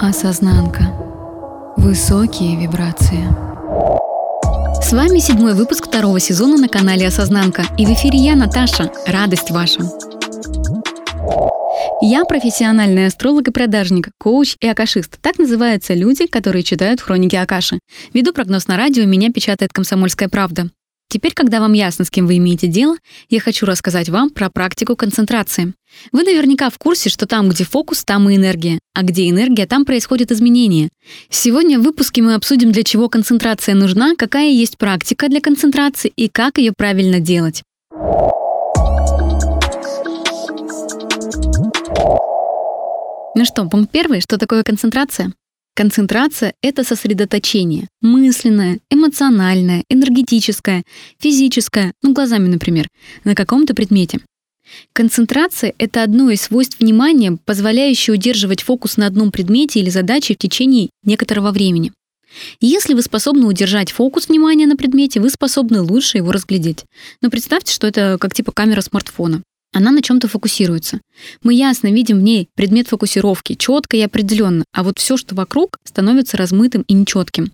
[0.00, 0.94] Осознанка.
[1.76, 3.24] Высокие вибрации.
[4.80, 7.64] С вами седьмой выпуск второго сезона на канале Осознанка.
[7.76, 8.92] И в эфире я, Наташа.
[9.08, 9.80] Радость ваша.
[12.00, 15.18] Я профессиональный астролог и продажник, коуч и акашист.
[15.20, 17.80] Так называются люди, которые читают хроники Акаши.
[18.14, 20.70] Веду прогноз на радио, меня печатает «Комсомольская правда».
[21.10, 22.96] Теперь, когда вам ясно, с кем вы имеете дело,
[23.30, 25.72] я хочу рассказать вам про практику концентрации.
[26.12, 29.86] Вы наверняка в курсе, что там, где фокус, там и энергия, а где энергия, там
[29.86, 30.90] происходят изменения.
[31.30, 36.28] Сегодня в выпуске мы обсудим, для чего концентрация нужна, какая есть практика для концентрации и
[36.28, 37.62] как ее правильно делать.
[43.34, 45.32] Ну что, пункт первый, что такое концентрация?
[45.78, 47.86] Концентрация— это сосредоточение.
[48.00, 50.82] Мысленное, эмоциональное, энергетическое,
[51.20, 52.88] физическое, ну, глазами, например,
[53.22, 54.18] на каком-то предмете.
[54.92, 60.38] Концентрация— это одно из свойств внимания, позволяющее удерживать фокус на одном предмете или задаче в
[60.38, 61.92] течение некоторого времени.
[62.60, 66.86] Если вы способны удержать фокус внимания на предмете, вы способны лучше его разглядеть.
[67.22, 69.44] Но представьте, что это как типа камера смартфона.
[69.72, 71.00] Она на чем-то фокусируется.
[71.42, 75.78] Мы ясно видим в ней предмет фокусировки, четко и определенно, а вот все, что вокруг,
[75.84, 77.52] становится размытым и нечетким.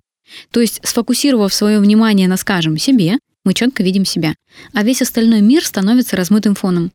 [0.51, 4.33] То есть, сфокусировав свое внимание на, скажем, себе, мы четко видим себя,
[4.73, 6.91] а весь остальной мир становится размытым фоном.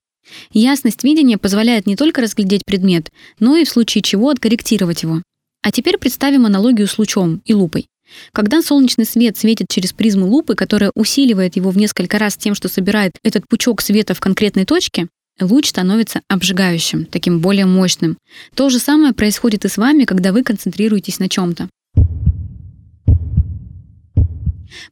[0.52, 5.22] Ясность видения позволяет не только разглядеть предмет, но и в случае чего откорректировать его.
[5.62, 7.86] А теперь представим аналогию с лучом и лупой.
[8.32, 12.68] Когда солнечный свет светит через призму лупы, которая усиливает его в несколько раз тем, что
[12.68, 15.08] собирает этот пучок света в конкретной точке,
[15.40, 18.18] луч становится обжигающим, таким более мощным.
[18.54, 21.68] То же самое происходит и с вами, когда вы концентрируетесь на чем-то.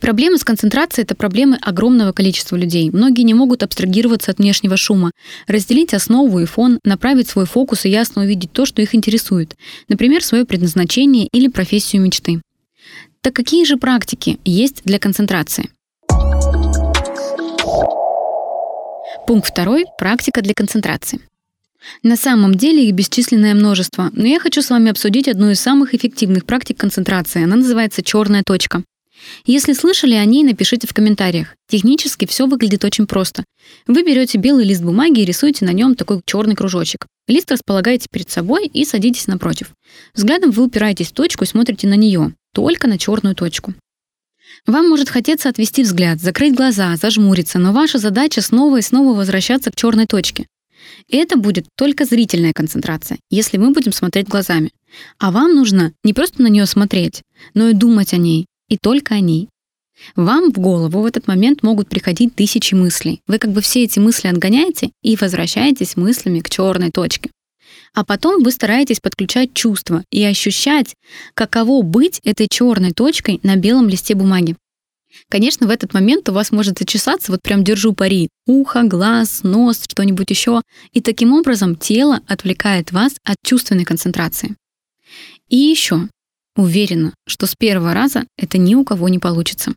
[0.01, 2.91] Проблемы с концентрацией— это проблемы огромного количества людей.
[2.91, 5.13] Многие не могут абстрагироваться от внешнего шума,
[5.47, 9.57] разделить основу и фон, направить свой фокус и ясно увидеть то, что их интересует,
[9.89, 12.41] например, свое предназначение или профессию мечты.
[13.21, 15.71] Так какие же практики есть для концентрации?
[19.27, 21.21] Пункт второй– практика для концентрации.
[22.03, 25.95] На самом деле их бесчисленное множество, но я хочу с вами обсудить одну из самых
[25.95, 27.45] эффективных практик концентрации.
[27.45, 28.83] Она называется черная точка.
[29.45, 31.55] Если слышали о ней, напишите в комментариях.
[31.69, 33.45] Технически все выглядит очень просто.
[33.87, 37.07] Вы берете белый лист бумаги и рисуете на нем такой черный кружочек.
[37.27, 39.73] Лист располагаете перед собой и садитесь напротив.
[40.15, 43.75] Взглядом вы упираетесь в точку и смотрите на нее, только на черную точку.
[44.67, 49.71] Вам может хотеться отвести взгляд, закрыть глаза, зажмуриться, но ваша задача снова и снова возвращаться
[49.71, 50.47] к черной точке.
[51.11, 54.71] Это будет только зрительная концентрация, если мы будем смотреть глазами.
[55.19, 57.23] А вам нужно не просто на нее смотреть,
[57.55, 59.49] но и думать о ней, и только о ней.
[60.15, 63.21] Вам в голову в этот момент могут приходить тысячи мыслей.
[63.27, 67.31] Вы как бы все эти мысли отгоняете и возвращаетесь мыслями к черной точке.
[67.99, 70.95] А потом вы стараетесь подключать чувства и ощущать,
[71.35, 74.55] каково быть этой черной точкой на белом листе бумаги.
[75.29, 79.83] Конечно, в этот момент у вас может зачесаться, вот прям держу пари, ухо, глаз, нос,
[79.89, 80.63] что-нибудь еще.
[80.93, 84.55] И таким образом тело отвлекает вас от чувственной концентрации.
[85.49, 86.09] И еще,
[86.55, 89.75] уверена, что с первого раза это ни у кого не получится.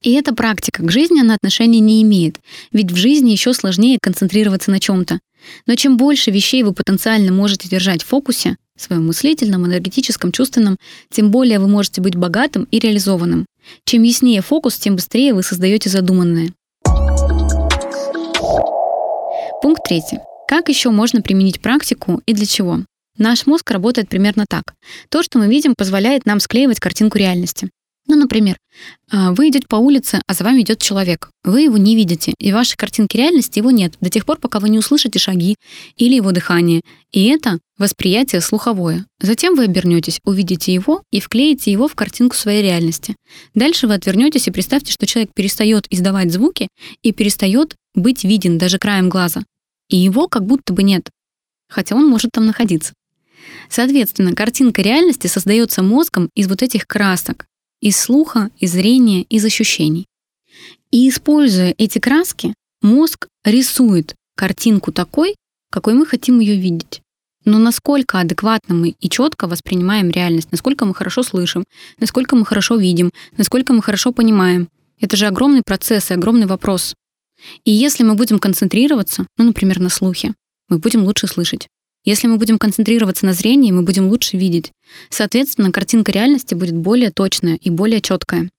[0.00, 2.40] И эта практика к жизни она отношения не имеет,
[2.72, 5.20] ведь в жизни еще сложнее концентрироваться на чем-то.
[5.66, 10.76] Но чем больше вещей вы потенциально можете держать в фокусе, своем мыслительном, энергетическом, чувственном,
[11.10, 13.46] тем более вы можете быть богатым и реализованным.
[13.84, 16.52] Чем яснее фокус, тем быстрее вы создаете задуманное.
[19.62, 20.18] Пункт третий.
[20.48, 22.80] Как еще можно применить практику и для чего?
[23.18, 24.74] Наш мозг работает примерно так.
[25.08, 27.68] То, что мы видим, позволяет нам склеивать картинку реальности.
[28.08, 28.56] Ну, например,
[29.10, 31.30] а, вы идете по улице, а за вами идет человек.
[31.44, 34.58] Вы его не видите, и в вашей картинке реальности его нет до тех пор, пока
[34.58, 35.56] вы не услышите шаги
[35.96, 36.80] или его дыхание.
[37.12, 39.06] И это восприятие слуховое.
[39.20, 43.14] Затем вы обернетесь, увидите его и вклеите его в картинку своей реальности.
[43.54, 46.68] Дальше вы отвернетесь и представьте, что человек перестает издавать звуки
[47.02, 49.42] и перестает быть виден даже краем глаза.
[49.88, 51.08] И его как будто бы нет,
[51.68, 52.94] хотя он может там находиться.
[53.68, 57.46] Соответственно, картинка реальности создается мозгом из вот этих красок,
[57.82, 60.06] из слуха, из зрения, из ощущений.
[60.90, 65.34] И используя эти краски, мозг рисует картинку такой,
[65.70, 67.02] какой мы хотим ее видеть.
[67.44, 71.64] Но насколько адекватно мы и четко воспринимаем реальность, насколько мы хорошо слышим,
[71.98, 74.68] насколько мы хорошо видим, насколько мы хорошо понимаем.
[75.00, 76.94] Это же огромный процесс и огромный вопрос.
[77.64, 80.34] И если мы будем концентрироваться, ну, например, на слухе,
[80.68, 81.66] мы будем лучше слышать.
[82.04, 84.72] Если мы будем концентрироваться на зрении, мы будем лучше видеть.
[85.08, 88.50] Соответственно, картинка реальности будет более точная и более четкая.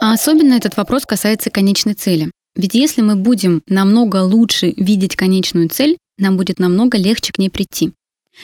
[0.00, 2.30] А особенно этот вопрос касается конечной цели.
[2.54, 7.48] Ведь если мы будем намного лучше видеть конечную цель, нам будет намного легче к ней
[7.48, 7.92] прийти.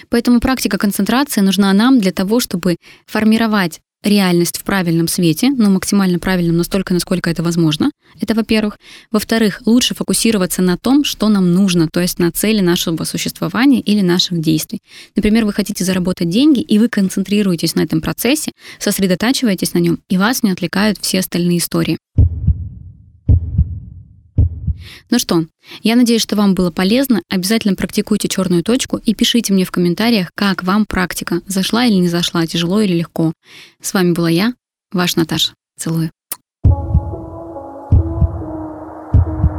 [0.09, 2.77] Поэтому практика концентрации нужна нам для того, чтобы
[3.07, 7.91] формировать реальность в правильном свете, но максимально правильном настолько, насколько это возможно.
[8.21, 8.79] Это во-первых.
[9.11, 14.01] Во-вторых, лучше фокусироваться на том, что нам нужно, то есть на цели нашего существования или
[14.01, 14.81] наших действий.
[15.17, 20.17] Например, вы хотите заработать деньги, и вы концентрируетесь на этом процессе, сосредотачиваетесь на нем, и
[20.17, 21.99] вас не отвлекают все остальные истории.
[25.11, 25.45] Ну что,
[25.83, 27.23] я надеюсь, что вам было полезно.
[27.29, 31.41] Обязательно практикуйте черную точку и пишите мне в комментариях, как вам практика.
[31.47, 33.33] Зашла или не зашла, тяжело или легко.
[33.81, 34.55] С вами была я,
[34.93, 35.55] ваш Наташа.
[35.79, 36.11] Целую.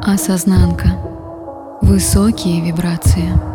[0.03, 0.97] Осознанка.
[1.81, 3.50] Высокие вибрации.